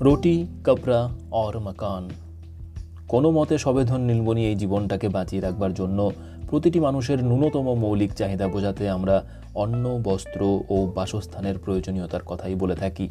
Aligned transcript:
রুটি, 0.00 0.46
কাপড়া 0.64 1.08
অর 1.30 1.60
মাকান। 1.60 2.10
কোনো 3.08 3.30
মতে 3.30 3.58
সবেধন 3.58 4.00
নীলমণি 4.00 4.46
এই 4.46 4.54
জীবনটাকে 4.54 5.08
বাঁচিয়ে 5.08 5.42
রাখবার 5.42 5.74
জন্য 5.74 6.10
প্রতিটি 6.50 6.80
মানুষের 6.80 7.24
ন্যূনতম 7.24 7.74
মৌলিক 7.74 8.14
চাহিদা 8.14 8.48
বোঝাতে 8.48 8.90
আমরা 8.90 9.24
অন্ন, 9.54 10.00
বস্ত্র 10.04 10.60
ও 10.70 10.92
বাসস্থানের 10.94 11.58
প্রয়োজনীয়তার 11.58 12.20
কথাই 12.26 12.54
বলে 12.54 12.74
থাকি। 12.74 13.08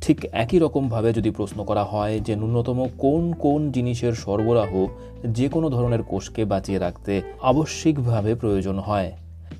ঠিক 0.00 0.24
একই 0.24 0.58
রকমভাবে 0.58 1.12
যদি 1.12 1.30
প্রশ্ন 1.30 1.64
করা 1.64 1.84
হয় 1.84 2.20
যে 2.20 2.36
ন্যূনতম 2.36 2.88
কোন 2.98 3.32
কোন 3.32 3.70
জিনিসের 3.70 4.12
সরবরাহ 4.12 4.86
যে 5.26 5.48
কোনো 5.48 5.70
ধরনের 5.70 6.02
কোষকে 6.02 6.44
বাঁচিয়ে 6.44 6.78
রাখতে 6.78 7.22
আবশ্যিকভাবে 7.42 8.34
প্রয়োজন 8.34 8.78
হয়, 8.78 9.12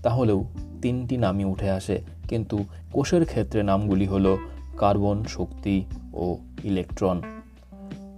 তাহলেও 0.02 0.44
তিনটি 0.82 1.16
নামই 1.16 1.44
উঠে 1.44 1.70
আসে। 1.70 2.02
কিন্তু 2.28 2.64
কোষের 2.92 3.24
ক্ষেত্রে 3.24 3.62
নামগুলি 3.62 4.06
হলো 4.06 4.38
কার্বন, 4.78 5.24
শক্তি 5.24 5.84
ও 6.12 6.36
ইলেকট্রন। 6.64 7.20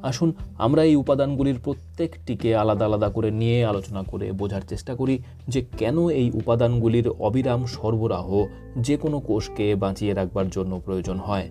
আসুন, 0.03 0.33
আমরা 0.59 0.85
এই 0.85 0.97
উপাদানগুলির 0.97 1.59
প্রত্যেকটিকে 1.65 2.57
আলাদা 2.57 2.85
আলাদা 2.85 3.09
করে 3.09 3.31
নিয়ে 3.31 3.67
আলোচনা 3.67 4.03
করে 4.03 4.33
বোঝার 4.33 4.61
চেষ্টা 4.61 4.95
করি 4.95 5.19
যে 5.49 5.65
কেন 5.79 6.09
এই 6.09 6.31
উপাদানগুলির 6.31 7.09
অবিরাম 7.09 7.67
সরবরাহ 7.67 8.45
যে 8.79 8.97
কোনো 8.97 9.21
কোষকে 9.21 9.75
বাঁচিয়ে 9.75 10.15
রাখবার 10.15 10.49
জন্য 10.49 10.81
প্রয়োজন 10.85 11.17
হয়। 11.17 11.49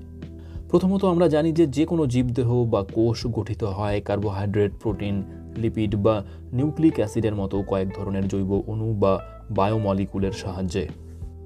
প্রথমত 0.69 1.05
আমরা 1.05 1.27
জানি 1.27 1.51
যে 1.51 1.67
যে 1.67 1.85
কোনো 1.85 2.07
জীবদেহ 2.07 2.63
বা 2.63 2.83
কোষ 2.83 3.27
গঠিত 3.27 3.63
হয় 3.63 4.01
কার্বোহাইড্রেট, 4.01 4.71
প্রোটিন, 4.81 5.23
লিপিড 5.57 5.95
বা 5.95 6.23
নিউক্লিক 6.53 6.93
অ্যাসিডের 6.95 7.35
মতো 7.35 7.63
কয়েক 7.67 7.87
ধরনের 7.95 8.27
জৈব 8.27 8.63
অণু 8.67 8.93
বা 8.93 9.19
বায়োমলিকুলের 9.51 10.31
সাহায্যে। 10.31 10.87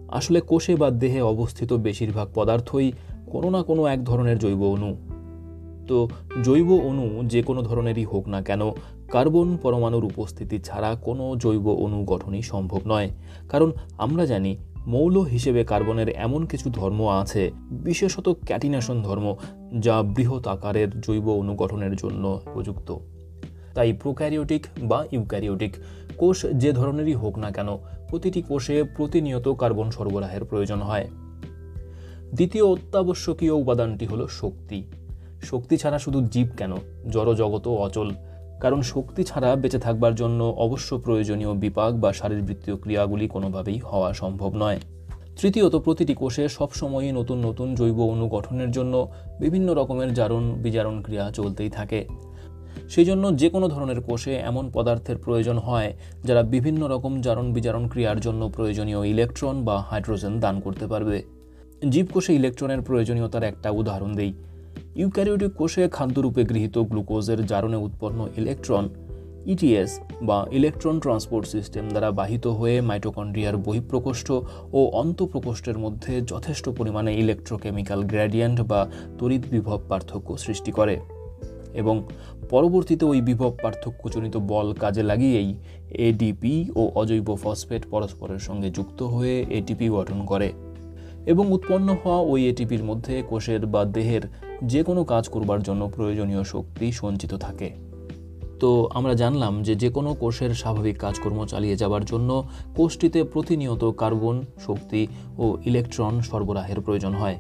আসলে 0.07 0.41
কোষে 0.41 0.75
বা 0.75 0.89
দেহে 0.89 1.21
অবস্থিত 1.21 1.73
বেশিরভাগ 1.73 2.27
পদার্থই 2.35 2.91
কোনো 3.31 3.49
না 3.49 3.63
কোনো 3.63 3.85
এক 3.85 4.03
ধরনের 4.03 4.39
জৈব 4.39 4.63
অণু। 4.63 4.95
তো 5.87 6.09
জৈব 6.43 6.71
অণু 6.71 7.23
যে 7.23 7.41
কোনো 7.41 7.61
ধরনেরই 7.61 8.03
হোক 8.03 8.27
না 8.27 8.41
কেন, 8.41 8.61
কার্বন 9.11 9.57
পরমাণুর 9.61 10.05
উপস্থিতি 10.05 10.59
ছাড়া 10.59 10.95
কোনো 10.95 11.35
জৈব 11.35 11.69
অণু 11.69 12.03
গঠনই 12.03 12.41
সম্ভব 12.41 12.79
নয়। 12.87 13.09
কারণ 13.49 13.71
আমরা 13.97 14.25
জানি, 14.25 14.57
মৌল 14.87 15.21
হিসেবে 15.21 15.63
কার্বনের 15.63 16.09
এমন 16.09 16.45
কিছু 16.45 16.69
ধর্ম 16.69 17.09
আছে, 17.09 17.51
বিশেষত 17.71 18.29
ক্যাটিনেশন 18.45 19.01
ধর্ম, 19.01 19.35
যা 19.79 20.01
বৃহৎ 20.01 20.47
আকারের 20.47 21.01
জৈব 21.01 21.29
অণু 21.29 21.55
গঠনের 21.55 21.95
জন্য 21.95 22.41
উপযুক্ত। 22.53 22.95
তাই 23.73 23.93
প্রোক্যারিওটিক 23.93 24.65
বা 24.81 25.05
ইউক্যারিওটিক 25.11 25.75
কোষ 26.17 26.45
যে 26.53 26.71
ধরনেরই 26.71 27.13
হোক 27.13 27.37
না 27.37 27.51
কেন, 27.51 27.67
প্রতিটি 28.09 28.41
কোষে 28.41 28.83
প্রতিনিয়ত 28.83 29.47
কার্বন 29.47 29.89
সরবরাহের 29.91 30.45
প্রয়োজন 30.45 30.79
হয়। 30.79 31.07
দ্বিতীয় 32.35 32.63
অত্যাবশ্যকীয় 32.63 33.51
উপাদানটি 33.51 34.05
হলো 34.05 34.27
শক্তি। 34.27 34.83
শক্তি 35.41 35.77
ছাড়া 35.77 35.99
শুধু 35.99 36.21
জীব 36.21 36.47
কেন? 36.57 36.71
জড়জগতও 37.09 37.75
অচল। 37.75 38.11
কারণ 38.59 38.81
শক্তি 38.81 39.23
ছাড়া 39.23 39.55
বেঁচে 39.55 39.79
থাকবার 39.79 40.15
জন্য 40.15 40.43
অবশ্য 40.57 40.97
প্রয়োজনীয় 40.97 41.53
বিপাক 41.53 41.93
বা 41.93 42.13
শারীরবৃত্তীয় 42.13 42.77
ক্রিয়াগুলি 42.77 43.27
কোনোভাবেই 43.27 43.77
হওয়া 43.77 44.13
সম্ভব 44.13 44.51
নয়। 44.55 44.79
তৃতীয়ত, 45.41 45.75
প্রতিটি 45.75 46.13
কোষে 46.13 46.49
সবসময়ই 46.49 47.11
নতুন 47.11 47.45
নতুন 47.45 47.75
জৈব 47.75 48.01
অণু 48.01 48.27
গঠনের 48.27 48.71
জন্য 48.71 49.11
বিভিন্ন 49.39 49.73
রকমের 49.73 50.13
জারণ 50.13 50.51
বিজারণ 50.51 51.01
ক্রিয়া 51.01 51.31
চলতেই 51.31 51.69
থাকে। 51.69 52.07
সেই 52.89 53.05
জন্য 53.05 53.35
যে 53.35 53.49
কোনো 53.49 53.67
ধরনের 53.67 54.01
কোষে 54.01 54.35
এমন 54.35 54.71
পদার্থের 54.73 55.17
প্রয়োজন 55.17 55.57
হয়, 55.57 55.93
যারা 56.23 56.43
বিভিন্ন 56.43 56.87
রকম 56.87 57.21
জারণ 57.21 57.53
বিজারণ 57.53 57.87
ক্রিয়ার 57.87 58.19
জন্য 58.19 58.49
প্রয়োজনীয় 58.49 59.07
ইলেকট্রন 59.07 59.65
বা 59.65 59.85
হাইড্রোজেন 59.89 60.39
দান 60.39 60.59
করতে 60.59 60.87
পারবে। 60.87 61.38
জীবকোষে 61.89 62.35
ইলেকট্রনের 62.35 62.81
প্রয়োজনীয়তার 62.81 63.43
একটা 63.43 63.69
উদাহরণ 63.69 64.15
দেই। 64.15 64.33
ইউক্যারিওটিক 64.95 65.53
কোষে 65.53 65.89
খাদ্যরূপে 65.89 66.43
গৃহীত 66.43 66.77
গ্লুকোজের 66.77 67.45
জারণে 67.45 67.77
উৎপন্ন 67.77 68.27
ইলেকট্রন 68.37 68.89
ইটিএস 69.45 69.99
বা 70.21 70.45
ইলেকট্রন 70.51 70.99
ট্রান্সপোর্ট 70.99 71.47
সিস্টেম 71.47 71.89
দ্বারা 71.89 72.11
বাহিত 72.11 72.47
হয়ে 72.47 72.81
মাইটোকন্ড্রিয়ার 72.81 73.57
বহিঃপ্রকোষ্ঠ 73.57 74.31
ও 74.73 74.85
অন্তঃপ্রকোষ্ঠের 74.93 75.77
মধ্যে 75.77 76.21
যথেষ্ট 76.21 76.69
পরিমাণে 76.69 77.15
ইলেকট্রোকেমিক্যাল 77.15 78.03
গ্র্যাডিয়েন্ট 78.03 78.61
বা 78.61 78.89
তড়িৎ 79.19 79.41
বিভব 79.51 79.81
পার্থক্য 79.89 80.37
সৃষ্টি 80.37 80.71
করে 80.71 80.99
এবং 81.73 82.07
পরবর্তীতে 82.49 83.05
ওই 83.05 83.21
বিভব 83.21 83.57
পার্থক্যজনিত 83.61 84.37
বল 84.37 84.73
কাজে 84.73 85.03
লাগিয়েই 85.03 85.55
এডিপি 85.89 86.69
ও 86.75 86.91
অজৈব 86.95 87.35
ফসফেট 87.35 87.83
পরস্পরের 87.91 88.39
সঙ্গে 88.39 88.69
যুক্ত 88.69 89.03
হয়ে 89.03 89.45
এটিপি 89.49 89.89
গঠন 89.89 90.25
করে। 90.25 90.53
এবং 91.25 91.51
উৎপন্ন 91.51 91.97
হওয়া 92.05 92.19
ওই 92.19 92.49
এটিপির 92.49 92.83
মধ্যে 92.83 93.23
কোষের 93.29 93.65
বা 93.65 93.85
দেহের 93.85 94.21
যে 94.63 94.83
কোনো 94.83 95.03
কাজ 95.03 95.29
করবার 95.29 95.63
জন্য 95.63 95.89
প্রয়োজনীয় 95.95 96.43
শক্তি 96.43 96.91
সঞ্চিত 96.91 97.33
থাকে। 97.33 97.71
তো 98.59 98.89
আমরা 98.93 99.13
জানলাম 99.13 99.63
যে 99.63 99.75
যে 99.75 99.89
কোনো 99.89 100.13
কোষের 100.13 100.53
স্বাভাবিক 100.53 100.97
কাজকর্ম 100.97 101.45
চালিয়ে 101.45 101.75
যাবার 101.75 102.05
জন্য 102.05 102.47
কোষটিতে 102.75 103.23
প্রতিনিয়ত 103.23 103.91
কার্বন, 103.91 104.41
শক্তি 104.65 105.07
ও 105.37 105.57
ইলেকট্রন 105.65 106.21
সরবরাহের 106.21 106.81
প্রয়োজন 106.81 107.13
হয়। 107.13 107.35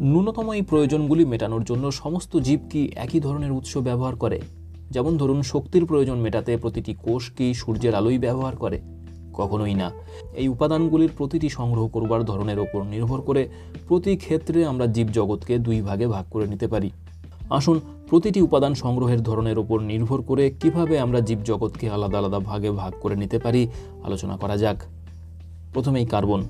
ন্যূনতম 0.00 0.52
এই 0.52 0.62
প্রয়োজনগুলি 0.62 1.24
মেটানোর 1.24 1.64
জন্য 1.64 1.92
সমস্ত 1.92 2.36
জীব 2.36 2.60
কি 2.70 2.92
একই 2.94 3.20
ধরনের 3.20 3.52
উৎস 3.52 3.76
ব্যবহার 3.76 4.16
করে? 4.16 4.40
যেমন 4.90 5.16
ধরুন, 5.16 5.42
শক্তির 5.42 5.86
প্রয়োজন 5.86 6.14
মেটাতে 6.14 6.56
প্রতিটি 6.56 6.94
কোষ 6.94 7.30
কি 7.30 7.54
সূর্যের 7.54 7.94
আলোই 7.94 8.18
ব্যবহার 8.18 8.56
করে? 8.56 8.80
কখনোই 9.36 9.74
না। 9.74 9.90
এই 10.34 10.48
উপাদানগুলির 10.48 11.10
প্রতিটি 11.18 11.48
সংগ্রহ 11.48 11.86
করবার 11.86 12.24
ধরনের 12.24 12.58
ওপর 12.58 12.82
নির্ভর 12.82 13.20
করে 13.20 13.48
প্রতি 13.88 14.16
ক্ষেত্রে 14.16 14.66
আমরা 14.66 14.86
জীবজগৎকে 14.86 15.58
দুই 15.58 15.80
ভাগে 15.80 16.06
ভাগ 16.06 16.24
করে 16.30 16.46
নিতে 16.46 16.66
পারি। 16.66 16.90
আসুন, 17.50 17.80
প্রতিটি 18.08 18.40
উপাদান 18.40 18.74
সংগ্রহের 18.74 19.22
ধরনের 19.22 19.58
ওপর 19.58 19.80
নির্ভর 19.80 20.22
করে 20.22 20.50
কীভাবে 20.60 20.98
আমরা 20.98 21.20
জীবজগৎকে 21.20 21.90
আলাদা 21.90 22.18
আলাদা 22.18 22.38
ভাগে 22.38 22.70
ভাগ 22.70 22.92
করে 23.00 23.16
নিতে 23.16 23.38
পারি, 23.38 23.68
আলোচনা 24.04 24.36
করা 24.36 24.56
যাক। 24.56 24.82
প্রথমেই 25.72 26.06
কার্বন। 26.06 26.44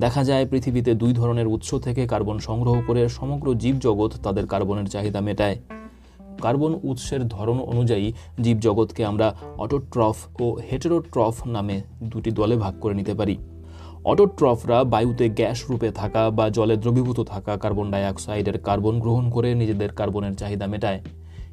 দেখা 0.00 0.24
যায় 0.24 0.46
পৃথিবীতে 0.46 0.94
দুই 0.94 1.12
ধরনের 1.12 1.46
উৎস 1.46 1.74
থেকে 1.74 2.06
কার্বন 2.06 2.38
সংগ্রহ 2.38 2.82
করে 2.86 3.08
সমগ্র 3.08 3.54
জীবজগৎ 3.54 4.12
তাদের 4.22 4.46
কার্বনের 4.46 4.86
চাহিদা 4.86 5.20
মেটায়। 5.20 5.56
কার্বন 6.40 6.72
উৎসের 6.82 7.22
ধরন 7.28 7.58
অনুযায়ী 7.72 8.06
জীবজগৎকে 8.40 9.02
আমরা 9.04 9.26
অটোট্রফ 9.58 10.16
ও 10.40 10.46
হেটেরোট্রফ 10.70 11.46
নামে 11.46 11.76
দুটি 12.02 12.30
দলে 12.30 12.56
ভাগ 12.56 12.74
করে 12.80 12.94
নিতে 12.94 13.14
পারি। 13.14 13.36
অটোট্রফরা 14.04 14.78
বায়ুতে 14.84 15.26
গ্যাস 15.28 15.58
রূপে 15.70 15.88
থাকা 15.90 16.22
বা 16.30 16.46
জলে 16.50 16.76
দ্রবীভূত 16.76 17.18
থাকা 17.20 17.52
কার্বন 17.56 17.86
ডাইঅক্সাইডের 17.90 18.56
কার্বন 18.58 18.94
গ্রহণ 18.98 19.24
করে 19.30 19.48
নিজেদের 19.54 19.90
কার্বনের 19.92 20.34
চাহিদা 20.34 20.66
মেটায়। 20.66 21.00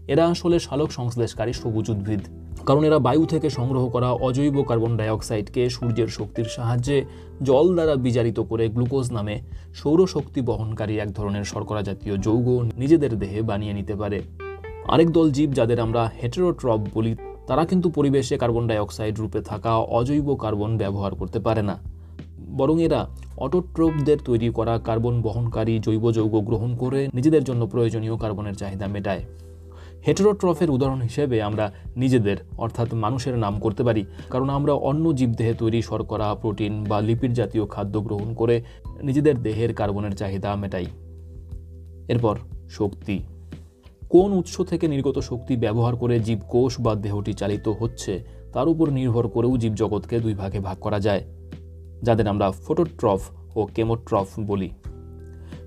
এরা 0.07 0.23
আসলে 0.27 0.57
সালোক 0.59 0.89
সংশ্লেষকারী 0.91 1.53
সবুজ 1.53 1.87
উদ্ভিদ, 1.89 2.21
কারণ 2.65 2.83
এরা 2.83 2.99
বায়ু 2.99 3.23
থেকে 3.25 3.47
সংগ্রহ 3.49 3.83
করা 3.89 4.09
অজৈব 4.27 4.55
কার্বন 4.69 4.91
ডাইঅক্সাইডকে 4.97 5.61
সূর্যের 5.69 6.07
শক্তির 6.07 6.47
সাহায্যে 6.55 6.97
জল 7.43 7.65
দ্বারা 7.73 7.95
বিজারিত 7.95 8.39
করে 8.39 8.65
গ্লুকোজ 8.69 9.05
নামে 9.11 9.35
সৌরশক্তি 9.73 10.41
বহনকারী 10.41 10.95
এক 10.99 11.09
ধরনের 11.13 11.43
শর্করা 11.43 11.81
জাতীয় 11.81 12.15
যৌগ 12.17 12.47
নিজেদের 12.77 13.11
দেহে 13.19 13.41
বানিয়ে 13.41 13.73
নিতে 13.73 13.95
পারে। 13.95 14.19
আরেক 14.87 15.09
দল 15.09 15.31
জীব 15.31 15.51
যাদের 15.51 15.79
আমরা 15.79 16.11
হেটেরোট্রপ 16.23 16.79
বলি, 16.93 17.15
তারা 17.47 17.65
কিন্তু 17.65 17.89
পরিবেশে 17.89 18.37
কার্বন 18.37 18.67
ডাইঅক্সাইড 18.67 19.19
রূপে 19.19 19.41
থাকা 19.41 19.77
অজৈব 19.77 20.35
কার্বন 20.35 20.77
ব্যবহার 20.77 21.15
করতে 21.15 21.39
পারে 21.39 21.61
না। 21.61 21.77
বরং 22.39 22.81
এরা 22.81 23.07
অটোট্রোপদের 23.37 24.17
তৈরি 24.25 24.49
করা 24.49 24.79
কার্বন 24.79 25.21
বহনকারী 25.21 25.79
জৈব 25.79 26.11
যৌগ 26.11 26.45
গ্রহণ 26.45 26.75
করে 26.75 27.07
নিজেদের 27.13 27.43
জন্য 27.43 27.67
প্রয়োজনীয় 27.67 28.17
কার্বনের 28.17 28.53
চাহিদা 28.53 28.87
মেটায়। 28.87 29.23
হেটেরোট্রফের 30.07 30.69
উদাহরণ 30.69 31.01
হিসেবে 31.01 31.41
আমরা 31.41 31.71
নিজেদের, 31.95 32.37
অর্থাৎ 32.57 32.93
মানুষের 32.93 33.37
নাম 33.37 33.59
করতে 33.59 33.83
পারি। 33.83 34.05
কারণ 34.29 34.49
আমরা 34.49 34.73
অন্য 34.73 35.15
জীবদেহে 35.15 35.53
তৈরি 35.53 35.81
শর্করা, 35.81 36.35
প্রোটিন 36.35 36.83
বা 36.83 37.01
লিপিড 37.01 37.33
জাতীয় 37.33 37.65
খাদ্য 37.65 38.01
গ্রহণ 38.01 38.33
করে 38.33 38.63
নিজেদের 39.03 39.41
দেহের 39.43 39.73
কার্বনের 39.73 40.11
চাহিদা 40.11 40.55
মেটাই। 40.55 40.85
এরপর 42.07 42.37
শক্তি। 42.69 43.23
কোন 44.09 44.33
উৎস 44.33 44.61
থেকে 44.61 44.87
নির্গত 44.87 45.19
শক্তি 45.19 45.57
ব্যবহার 45.57 45.95
করে 45.95 46.19
জীবকোষ 46.19 46.75
বা 46.79 46.95
দেহটি 46.95 47.33
চালিত 47.33 47.67
হচ্ছে, 47.67 48.23
তার 48.53 48.67
উপর 48.67 48.89
নির্ভর 48.89 49.27
করেও 49.27 49.57
জীবজগৎকে 49.57 50.19
দুই 50.19 50.33
ভাগে 50.33 50.59
ভাগ 50.59 50.77
করা 50.79 50.99
যায়, 50.99 51.23
যাদের 52.03 52.27
আমরা 52.27 52.51
ফোটোট্রফ 52.51 53.29
ও 53.57 53.65
কেমোট্রফ 53.65 54.27
বলি। 54.39 54.69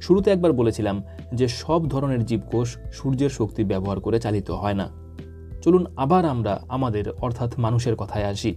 শুরুতে 0.00 0.30
একবার 0.30 0.52
বলেছিলাম 0.52 1.02
যে 1.34 1.48
সব 1.48 1.88
ধরনের 1.88 2.24
জীবকোষ 2.24 2.76
সূর্যের 2.92 3.30
শক্তি 3.30 3.64
ব্যবহার 3.64 4.00
করে 4.00 4.20
চালিত 4.20 4.50
হয় 4.50 4.74
না। 4.74 4.88
চলুন 5.62 5.86
আবার 5.96 6.24
আমরা 6.24 6.64
আমাদের, 6.68 7.10
অর্থাৎ 7.10 7.58
মানুষের 7.58 7.96
কথায় 7.96 8.24
আসি। 8.24 8.54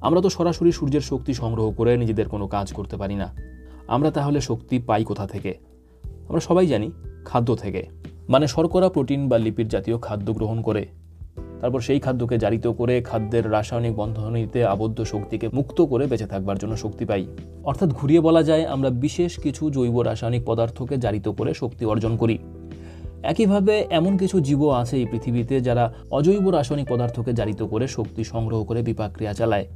আমরা 0.00 0.20
তো 0.20 0.28
সরাসরি 0.28 0.72
সূর্যের 0.72 1.00
শক্তি 1.00 1.34
সংগ্রহ 1.34 1.70
করে 1.70 1.96
নিজেদের 1.96 2.28
কোনো 2.28 2.48
কাজ 2.48 2.72
করতে 2.72 2.96
পারি 2.96 3.14
না। 3.14 3.34
আমরা 3.88 4.10
তাহলে 4.10 4.40
শক্তি 4.40 4.78
পাই 4.78 5.04
কোথা 5.04 5.26
থেকে? 5.26 5.54
আমরা 6.28 6.40
সবাই 6.40 6.66
জানি 6.66 6.90
খাদ্য 7.24 7.56
থেকে। 7.56 8.03
মানে 8.28 8.46
শর্করা, 8.46 8.88
প্রোটিন 8.88 9.28
বা 9.28 9.38
লিপিড 9.38 9.68
জাতীয় 9.68 9.98
খাদ্য 9.98 10.32
গ্রহণ 10.32 10.62
করে। 10.62 10.86
তারপর 11.60 11.80
সেই 11.80 12.00
খাদ্যকে 12.00 12.38
জারিত 12.38 12.66
করে 12.66 13.00
খাদ্যের 13.00 13.52
রাসায়নিক 13.52 13.96
বন্ধনীতে 13.96 14.64
আবদ্ধ 14.64 15.02
শক্তিকে 15.02 15.48
মুক্ত 15.52 15.80
করে 15.80 16.06
বেঁচে 16.06 16.26
থাকবার 16.26 16.58
জন্য 16.58 16.76
শক্তি 16.76 17.04
পাই। 17.04 17.26
অর্থাৎ 17.64 17.88
ঘুরিয়ে 17.88 18.20
বলা 18.20 18.42
যায়, 18.42 18.66
আমরা 18.66 18.90
বিশেষ 18.90 19.40
কিছু 19.40 19.70
জৈব 19.70 20.00
রাসায়নিক 20.00 20.42
পদার্থকে 20.46 20.96
জারিত 20.96 21.28
করে 21.28 21.54
শক্তি 21.54 21.84
অর্জন 21.84 22.16
করি। 22.16 22.38
একইভাবে 23.22 23.86
এমন 23.90 24.16
কিছু 24.16 24.40
জীব 24.40 24.68
আছে 24.68 24.96
এই 24.96 25.06
পৃথিবীতে 25.06 25.60
যারা 25.60 25.94
অজৈব 26.10 26.50
রাসায়নিক 26.50 26.88
পদার্থকে 26.88 27.32
জারিত 27.32 27.62
করে 27.62 27.88
শক্তি 27.88 28.24
সংগ্রহ 28.24 28.64
করে 28.64 28.82
বিপাক্রিয়া 28.82 29.32
চালায়। 29.32 29.66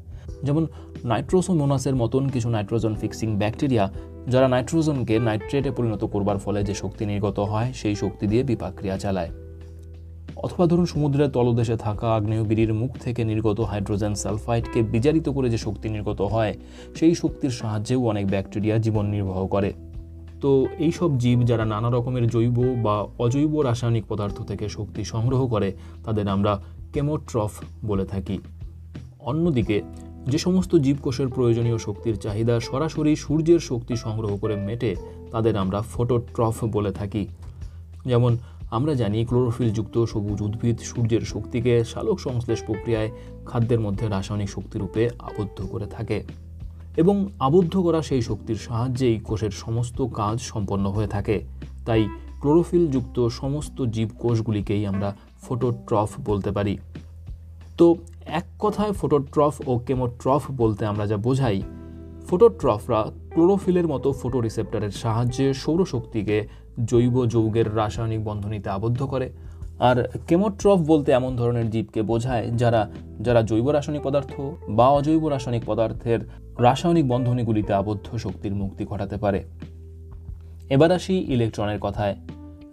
যেমন 0.42 0.66
নাইট্রোসোমোনাসের 1.04 1.94
মতন 1.94 2.28
কিছু 2.28 2.50
নাইট্রোজেন 2.50 2.94
ফিক্সিং 2.94 3.36
ব্যাকটেরিয়া 3.38 3.92
যারা 4.28 4.48
নাইট্রোজেনকে 4.48 5.18
নাইট্রেটে 5.18 5.70
পরিণত 5.70 6.04
করবার 6.04 6.38
ফলে 6.38 6.64
যে 6.64 6.74
শক্তি 6.74 7.06
নির্গত 7.06 7.38
হয়, 7.38 7.72
সেই 7.74 7.94
শক্তি 7.94 8.26
দিয়ে 8.26 8.42
বিপাক্রিয়া 8.42 8.98
চালায়। 8.98 9.30
অথবা 10.36 10.66
ধরুন 10.66 10.86
সমুদ্রের 10.86 11.28
তলদেশে 11.28 11.76
থাকা 11.76 12.14
আগ্নেয়গিরির 12.14 12.74
মুখ 12.74 12.90
থেকে 13.00 13.24
নির্গত 13.24 13.60
হাইড্রোজেন 13.60 14.14
সালফাইডকে 14.14 14.82
বিজারিত 14.82 15.28
করে 15.28 15.50
যে 15.50 15.58
শক্তি 15.58 15.88
নির্গত 15.88 16.20
হয়, 16.22 16.54
সেই 16.94 17.14
শক্তির 17.14 17.50
সাহায্যেও 17.50 18.06
অনেক 18.06 18.26
ব্যাকটেরিয়া 18.26 18.78
জীবন 18.78 19.06
নির্বাহ 19.06 19.46
করে। 19.46 19.72
তো 20.40 20.66
এই 20.78 20.92
সব 20.92 21.18
জীব 21.18 21.42
যারা 21.44 21.64
নানা 21.64 21.90
রকমের 21.90 22.28
জৈব 22.28 22.58
বা 22.82 23.06
অজৈব 23.18 23.60
রাসায়নিক 23.60 24.04
পদার্থ 24.08 24.42
থেকে 24.42 24.68
শক্তি 24.68 25.04
সংগ্রহ 25.04 25.46
করে, 25.46 25.72
তাদের 26.04 26.28
আমরা 26.28 26.62
কেমোট্রফ 26.92 27.52
বলে 27.86 28.04
থাকি। 28.04 28.38
অন্যদিকে 29.20 29.82
যে 30.28 30.38
সমস্ত 30.38 30.76
জীবকোষের 30.76 31.28
প্রয়োজনীয় 31.28 31.78
শক্তির 31.78 32.16
চাহিদা 32.16 32.60
সরাসরি 32.60 33.16
সূর্যের 33.16 33.58
শক্তি 33.58 33.96
সংগ্রহ 33.96 34.36
করে 34.36 34.56
মেটে, 34.56 34.96
তাদের 35.30 35.56
আমরা 35.56 35.82
ফোটোট্রফ 35.82 36.64
বলে 36.64 36.92
থাকি। 36.92 37.26
যেমন, 38.06 38.38
আমরা 38.70 38.94
জানি 38.94 39.24
ক্লোরোফিলযুক্ত 39.24 40.04
সবুজ 40.04 40.42
উদ্ভিদ 40.42 40.78
সূর্যের 40.78 41.20
শক্তিকে 41.20 41.84
সালোক 41.84 42.20
সংশ্লেষ 42.20 42.64
প্রক্রিয়ায় 42.66 43.10
খাদ্যের 43.46 43.80
মধ্যে 43.80 44.08
রাসায়নিক 44.08 44.50
শক্তিরূপে 44.50 45.10
আবদ্ধ 45.18 45.66
করে 45.66 45.86
থাকে 45.86 46.24
এবং 46.96 47.28
আবদ্ধ 47.38 47.78
করা 47.78 48.02
সেই 48.02 48.22
শক্তির 48.22 48.56
সাহায্যেই 48.56 49.18
কোষের 49.18 49.50
সমস্ত 49.50 50.06
কাজ 50.06 50.40
সম্পন্ন 50.40 50.90
হয়ে 50.90 51.06
থাকে। 51.06 51.44
তাই 51.86 52.08
ক্লোরোফিলযুক্ত 52.40 53.28
সমস্ত 53.28 53.82
জীবকোষগুলিকেই 53.82 54.86
আমরা 54.86 55.16
ফোটোট্রফ 55.42 56.08
বলতে 56.20 56.50
পারি। 56.50 56.78
তো 57.78 57.96
এক 58.26 58.44
কথায় 58.58 58.92
ফোটোট্রফ 58.92 59.68
ও 59.68 59.78
কেমোট্রফ 59.78 60.50
বলতে 60.50 60.86
আমরা 60.86 61.06
যা 61.06 61.16
বোঝাই 61.16 61.62
ফোটোট্রফরা 62.26 63.06
ক্লোরোফিলের 63.30 63.88
মতো 63.88 64.12
ফোটো 64.12 64.40
রিসেপ্টরের 64.40 64.90
সাহায্যে 64.90 65.54
সৌরশক্তিকে 65.54 66.48
জৈব 66.84 67.26
যৌগের 67.26 67.76
রাসায়নিক 67.76 68.24
বন্ধনীতে 68.24 68.70
আবদ্ধ 68.70 69.02
করে। 69.02 69.32
আর 69.78 70.08
কেমোট্রফ 70.28 70.78
বলতে 70.78 71.12
এমন 71.12 71.36
ধরনের 71.36 71.70
জীবকে 71.70 72.02
বোঝায় 72.02 72.50
যারা 72.50 72.90
যারা 73.20 73.42
জৈব 73.42 73.70
রাসায়নিক 73.70 74.06
পদার্থ 74.06 74.40
বা 74.68 74.88
অজৈব 74.88 75.28
রাসায়নিক 75.28 75.62
পদার্থের 75.66 76.20
রাসায়নিক 76.58 77.08
বন্ধনীগুলিতে 77.08 77.72
আবদ্ধ 77.74 78.16
শক্তির 78.16 78.54
মুক্তি 78.54 78.84
ঘটাতে 78.84 79.16
পারে। 79.16 79.44
এবার 80.70 80.92
আসি 80.92 81.14
ইলেকট্রনের 81.18 81.78
কথায়। 81.80 82.16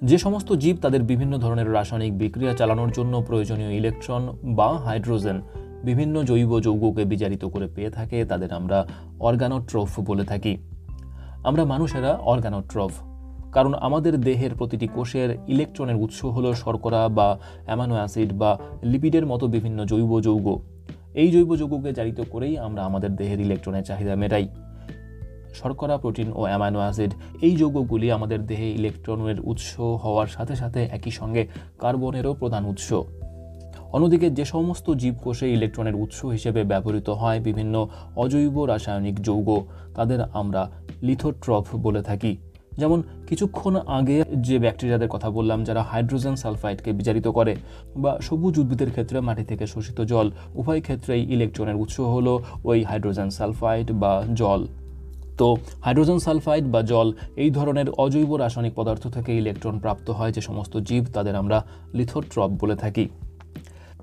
যে 0.03 0.18
সমস্ত 0.18 0.53
জীব 0.53 0.77
তাদের 0.81 1.03
বিভিন্ন 1.03 1.38
ধরনের 1.38 1.74
রাসায়নিক 1.74 2.18
বিক্রিয়া 2.18 2.53
চালানোর 2.53 2.92
জন্য 2.92 3.24
প্রয়োজনীয় 3.27 3.71
ইলেকট্রন 3.74 4.38
বা 4.44 4.77
হাইড্রোজেন 4.77 5.42
বিভিন্ন 5.83 6.24
জৈব 6.24 6.59
যৌগকে 6.59 7.06
বিজারিত 7.06 7.45
করে 7.45 7.68
পেয়ে 7.68 7.89
থাকে, 7.89 8.25
তাদের 8.25 8.53
আমরা 8.53 8.88
অর্গানোট্রফ 9.19 10.00
বলে 10.00 10.24
থাকি। 10.24 10.57
আমরা 11.44 11.65
মানুষেরা 11.65 12.13
অর্গানোট্রফ, 12.13 12.92
কারণ 13.51 13.74
আমাদের 13.74 14.21
দেহের 14.21 14.56
প্রতিটি 14.57 14.88
কোষের 14.88 15.38
ইলেকট্রনের 15.47 15.95
উৎস 15.95 16.25
হলো 16.25 16.53
শর্করা 16.53 17.09
বা 17.09 17.39
অ্যামানো 17.65 17.95
অ্যাসিড 17.95 18.33
বা 18.33 18.59
লিপিডের 18.83 19.25
মতো 19.25 19.47
বিভিন্ন 19.47 19.86
জৈব 19.86 20.19
যৌগ। 20.19 20.62
এই 21.13 21.31
জৈব 21.31 21.56
যৌগকে 21.56 21.94
জারিত 21.94 22.21
করেই 22.31 22.57
আমরা 22.57 22.83
আমাদের 22.83 23.15
দেহের 23.15 23.39
ইলেকট্রনের 23.39 23.83
চাহিদা 23.83 24.15
মেটাই। 24.15 24.47
শর্করা, 25.56 25.98
প্রোটিন 25.98 26.30
ও 26.36 26.42
অ্যামাইনো 26.42 26.80
অ্যাসিড 26.80 27.12
এই 27.42 27.56
যৌগগুলি 27.56 28.07
আমাদের 28.12 28.40
দেহে 28.46 28.69
ইলেকট্রনের 28.72 29.40
উৎস 29.44 29.80
হওয়ার 29.80 30.28
সাথে 30.28 30.56
সাথে 30.56 30.80
একই 30.92 31.12
সঙ্গে 31.12 31.48
কার্বনেরও 31.80 32.34
প্রধান 32.34 32.66
উৎস। 32.66 32.90
অন্যদিকে 33.94 34.30
যে 34.30 34.46
সমস্ত 34.46 34.92
জীবকোষে 34.92 35.54
ইলেকট্রনের 35.54 35.96
উৎস 35.96 36.25
হিসেবে 36.25 36.63
ব্যবহৃত 36.63 37.10
হয় 37.10 37.40
বিভিন্ন 37.40 37.88
অজৈব 38.16 38.66
রাসায়নিক 38.66 39.22
যৌগ, 39.22 39.50
তাদের 39.96 40.19
আমরা 40.34 40.72
লিথোট্রফ 41.02 41.75
বলে 41.75 42.02
থাকি। 42.02 42.38
যেমন 42.78 43.04
কিছুক্ষণ 43.28 43.75
আগে 43.75 44.24
যে 44.38 44.60
ব্যাকটেরিয়াদের 44.60 45.10
কথা 45.10 45.30
বললাম, 45.30 45.63
যারা 45.63 45.81
হাইড্রোজেন 45.84 46.36
সালফাইডকে 46.36 46.92
বিচারিত 46.92 47.28
করে 47.28 47.54
বা 47.96 48.12
সবুজ 48.22 48.60
উদ্ভিদের 48.60 48.90
ক্ষেত্রে 48.90 49.18
মাটি 49.19 49.44
থেকে 49.44 49.66
শোষিত 49.68 50.02
জল, 50.02 50.28
উভয় 50.56 50.81
ক্ষেত্রেই 50.81 51.24
ইলেকট্রনের 51.34 51.75
উৎস 51.75 52.00
হলো 52.00 52.34
ওই 52.63 52.84
হাইড্রোজেন 52.84 53.30
সালফাইড 53.30 53.92
বা 53.92 54.24
জল। 54.34 54.62
তো 55.38 55.58
হাইড্রোজেন 55.82 56.20
সালফাইড 56.20 56.66
বা 56.68 56.82
জল, 56.82 57.14
এই 57.36 57.50
ধরনের 57.50 57.90
অজৈব 57.90 58.36
রাসায়নিক 58.36 58.74
পদার্থ 58.76 59.08
থেকে 59.08 59.38
ইলেকট্রন 59.38 59.80
প্রাপ্ত 59.80 60.10
হয়, 60.10 60.32
যে 60.32 60.42
সমস্ত 60.42 60.78
জীব 60.78 61.06
তাদের 61.14 61.36
আমরা 61.36 61.66
লিথোট্রপ 61.94 62.50
বলে 62.52 62.76
থাকি। 62.76 63.10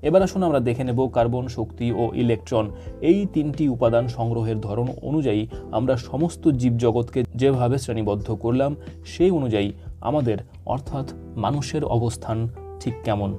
এবার 0.01 0.23
আসুন 0.23 0.43
আমরা 0.43 0.59
দেখে 0.59 0.83
নেব 0.83 1.07
কার্বন, 1.07 1.47
শক্তি 1.47 1.91
ও 1.91 2.11
ইলেকট্রন। 2.13 2.71
এই 3.01 3.25
তিনটি 3.33 3.69
উপাদান 3.69 4.07
সংগ্রহের 4.07 4.61
ধরন 4.61 4.87
অনুযায়ী 5.01 5.47
আমরা 5.71 5.97
সমস্ত 5.97 6.47
জীবজগৎকে 6.47 7.23
যেভাবে 7.35 7.77
শ্রেণীবদ্ধ 7.77 8.27
করলাম, 8.33 8.75
সেই 9.05 9.31
অনুযায়ী 9.31 9.71
আমাদের 10.01 10.37
অর্থাৎ 10.65 11.13
মানুষের 11.35 11.83
অবস্থান 11.83 12.47
ঠিক 12.79 12.93
কেমন? 13.03 13.37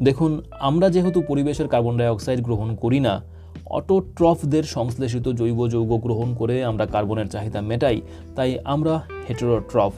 দেখুন, 0.00 0.42
আমরা 0.60 0.90
যেহেতু 0.90 1.22
পরিবেশের 1.28 1.68
কার্বন 1.68 1.96
ডাইঅক্সাইড 1.96 2.40
গ্রহণ 2.40 2.74
করি 2.74 3.00
না 3.00 3.37
অটোট্রফদের 3.70 4.62
সংশ্লেষিত 4.62 5.28
জৈব 5.28 5.66
যৌগ 5.66 6.00
গ্রহণ 6.02 6.34
করে 6.34 6.64
আমরা 6.64 6.86
কার্বনের 6.86 7.28
চাহিদা 7.28 7.60
মেটাই, 7.60 8.00
তাই 8.36 8.58
আমরা 8.64 9.02
হেটেরোট্রফ। 9.28 9.92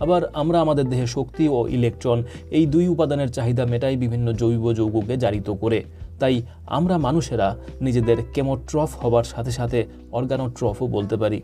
আবার 0.00 0.22
আমরা 0.34 0.60
আমাদের 0.60 0.88
দেহে 0.88 1.06
শক্তি 1.06 1.48
ও 1.48 1.68
ইলেকট্রন 1.68 2.22
এই 2.50 2.66
দুই 2.66 2.88
উপাদানের 2.88 3.30
চাহিদা 3.32 3.66
মেটাই 3.66 3.96
বিভিন্ন 3.96 4.32
জৈব 4.32 4.72
যৌগকে 4.72 5.16
জারিত 5.16 5.50
করে। 5.50 5.84
তাই 6.20 6.42
আমরা 6.66 6.98
মানুষেরা 6.98 7.56
নিজেদের 7.80 8.16
কেমোট্রফ 8.34 9.04
হবার 9.04 9.24
সাথে 9.24 9.50
সাথে 9.50 9.84
অর্গানোট্রফও 10.12 10.86
বলতে 10.86 11.16
পারি। 11.16 11.42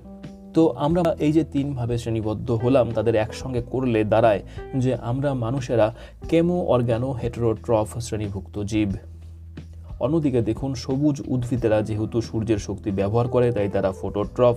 তো 0.54 0.68
আমরা 0.68 1.02
এই 1.18 1.32
যে 1.32 1.44
তিনভাবে 1.44 1.98
শ্রেণীবদ্ধ 1.98 2.50
হলাম, 2.50 2.90
তাদের 2.94 3.14
একসঙ্গে 3.14 3.62
করলে 3.62 4.04
দাঁড়ায় 4.04 4.42
যে 4.76 4.94
আমরা 4.94 5.34
মানুষেরা 5.34 5.94
কেমো 6.28 6.66
অর্গানো 6.66 7.12
হেটেরোট্রফ 7.12 7.98
শ্রেণীভুক্ত 7.98 8.58
জীব। 8.62 8.90
অন্যদিকে 10.00 10.40
দেখুন, 10.42 10.70
সবুজ 10.74 11.16
উদ্ভিদেরা 11.34 11.78
যেহেতু 11.82 12.18
সূর্যের 12.28 12.60
শক্তি 12.66 12.90
ব্যবহার 12.90 13.26
করে, 13.28 13.52
তাই 13.52 13.68
তারা 13.68 13.90
ফোটোট্রফ। 13.92 14.56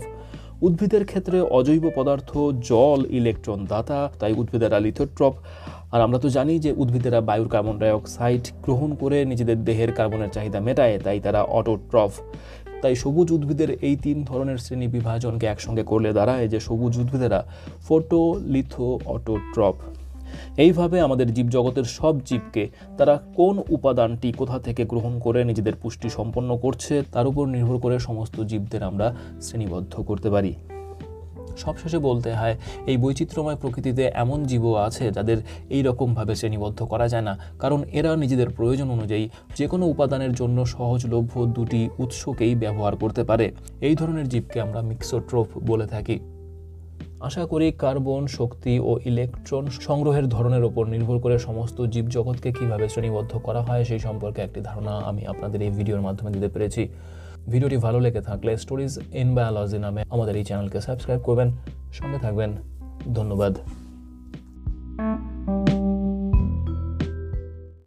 উদ্ভিদের 0.67 1.03
ক্ষেত্রে 1.05 1.37
অজৈব 1.41 1.85
পদার্থ, 1.95 2.31
জল, 2.69 2.99
ইলেকট্রন, 3.09 3.59
দাতা, 3.65 3.99
তাই 4.19 4.33
উদ্ভিদেরা 4.33 4.79
লিথোট্রপ 4.79 5.33
আর 5.93 6.01
আমরা 6.01 6.19
তো 6.19 6.27
জানি 6.29 6.53
যে 6.59 6.71
উদ্ভিদেরা 6.77 7.21
বায়ুর 7.21 7.49
কার্বন 7.49 7.75
ডাইঅক্সাইড 7.79 8.43
গ্রহণ 8.65 8.89
করে 8.95 9.17
নিজেদের 9.25 9.57
দেহের 9.63 9.91
কার্বনের 9.93 10.29
চাহিদা 10.29 10.59
মেটায়, 10.59 10.95
তাই 11.03 11.19
তারা 11.19 11.41
অটোট্রফ। 11.59 12.11
তাই 12.81 12.95
সবুজ 12.95 13.27
উদ্ভিদের 13.31 13.69
এই 13.87 13.95
তিন 13.95 14.17
ধরনের 14.23 14.57
শ্রেণি 14.57 14.87
বিভাজনকে 14.87 15.45
একসঙ্গে 15.45 15.83
করলে 15.83 16.09
দাঁড়ায় 16.13 16.47
যে 16.47 16.59
সবুজ 16.59 16.93
উদ্ভিদেরা 16.97 17.39
ফোটো 17.87 18.21
লিথো 18.53 18.99
অটোট্রপ 19.05 19.75
এইভাবে 20.57 21.01
আমাদের 21.01 21.33
জীবজগতের 21.33 21.83
সব 21.83 22.19
জীবকে 22.25 22.69
তারা 22.97 23.19
কোন 23.35 23.63
উপাদানটি 23.69 24.31
কোথা 24.31 24.59
থেকে 24.59 24.85
গ্রহণ 24.85 25.19
করে 25.19 25.43
নিজেদের 25.43 25.75
পুষ্টি 25.81 26.09
সম্পন্ন 26.09 26.57
করছে, 26.57 27.03
তার 27.11 27.27
উপর 27.27 27.47
নির্ভর 27.47 27.79
করে 27.79 27.99
সমস্ত 27.99 28.41
জীবদের 28.41 28.83
আমরা 28.83 29.15
শ্রেণীবদ্ধ 29.41 30.01
করতে 30.01 30.29
পারি। 30.29 30.55
সবশেষে 31.57 31.99
বলতে 31.99 32.33
হয়, 32.33 32.57
এই 32.85 32.97
বৈচিত্র্যময় 32.97 33.55
প্রকৃতিতে 33.55 34.11
এমন 34.13 34.43
জীবও 34.43 34.73
আছে 34.73 35.11
যাদের 35.11 35.37
এই 35.69 35.81
রকমভাবে 35.81 36.35
শ্রেণীবদ্ধ 36.35 36.83
করা 36.83 37.07
যায় 37.07 37.21
না, 37.21 37.37
কারণ 37.59 37.83
এরা 37.91 38.15
নিজেদের 38.15 38.49
প্রয়োজন 38.49 38.89
অনুযায়ী 38.89 39.29
যে 39.55 39.67
কোনো 39.67 39.85
উপাদানের 39.85 40.33
জন্য 40.33 40.65
সহজলভ্য 40.65 41.45
দুটি 41.45 41.89
উৎসকেই 41.99 42.55
ব্যবহার 42.55 42.95
করতে 42.95 43.23
পারে। 43.23 43.51
এই 43.81 43.95
ধরনের 43.95 44.29
জীবকে 44.29 44.61
আমরা 44.61 44.81
মিক্সোট্রোপ 44.81 45.47
বলে 45.65 45.87
থাকি। 45.87 46.19
আশা 47.23 47.45
করি 47.45 47.71
কার্বন, 47.71 48.27
শক্তি 48.27 48.79
ও 48.79 48.99
ইলেকট্রন 49.05 49.65
সংগ্রহের 49.67 50.29
ধরনের 50.29 50.63
ওপর 50.63 50.85
নির্ভর 50.87 51.19
করে 51.19 51.39
সমস্ত 51.39 51.81
জীবজগৎকে 51.81 52.51
কীভাবে 52.51 52.89
শ্রেণীবদ্ধ 52.89 53.37
করা 53.37 53.61
হয় 53.61 53.83
সেই 53.83 53.99
সম্পর্কে 53.99 54.41
একটি 54.41 54.61
ধারণা 54.61 54.91
আমি 54.91 55.25
আপনাদের 55.27 55.61
এই 55.61 55.69
ভিডিওর 55.69 56.01
মাধ্যমে 56.01 56.31
দিতে 56.31 56.47
পেরেছি। 56.47 56.87
ভিডিওটি 57.49 57.77
ভালো 57.77 57.99
লেগে 57.99 58.21
থাকলে 58.21 58.57
স্টোরিজ 58.57 58.99
ইন 59.13 59.35
বায়োলজি 59.35 59.77
নামে 59.77 60.03
আমাদের 60.09 60.35
এই 60.35 60.43
চ্যানেলকে 60.43 60.81
সাবস্ক্রাইব 60.81 61.21
করবেন। 61.21 61.51
সঙ্গে 61.93 62.17
থাকবেন। 62.17 62.55
ধন্যবাদ। 63.13 63.82